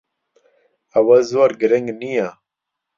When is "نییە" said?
2.01-2.29